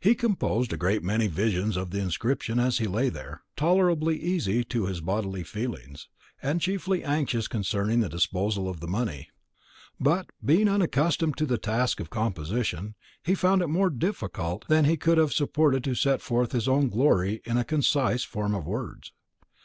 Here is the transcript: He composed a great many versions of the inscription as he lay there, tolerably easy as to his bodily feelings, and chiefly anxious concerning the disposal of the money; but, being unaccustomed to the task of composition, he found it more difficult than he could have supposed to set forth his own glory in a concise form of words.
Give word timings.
He 0.00 0.16
composed 0.16 0.72
a 0.72 0.76
great 0.76 1.00
many 1.00 1.28
versions 1.28 1.76
of 1.76 1.90
the 1.90 2.00
inscription 2.00 2.58
as 2.58 2.78
he 2.78 2.88
lay 2.88 3.08
there, 3.08 3.42
tolerably 3.56 4.20
easy 4.20 4.58
as 4.58 4.64
to 4.64 4.86
his 4.86 5.00
bodily 5.00 5.44
feelings, 5.44 6.08
and 6.42 6.60
chiefly 6.60 7.04
anxious 7.04 7.46
concerning 7.46 8.00
the 8.00 8.08
disposal 8.08 8.68
of 8.68 8.80
the 8.80 8.88
money; 8.88 9.30
but, 10.00 10.26
being 10.44 10.68
unaccustomed 10.68 11.36
to 11.36 11.46
the 11.46 11.56
task 11.56 12.00
of 12.00 12.10
composition, 12.10 12.96
he 13.22 13.36
found 13.36 13.62
it 13.62 13.68
more 13.68 13.90
difficult 13.90 14.66
than 14.66 14.86
he 14.86 14.96
could 14.96 15.18
have 15.18 15.32
supposed 15.32 15.84
to 15.84 15.94
set 15.94 16.20
forth 16.20 16.50
his 16.50 16.66
own 16.66 16.88
glory 16.88 17.40
in 17.44 17.56
a 17.56 17.62
concise 17.64 18.24
form 18.24 18.56
of 18.56 18.66
words. 18.66 19.12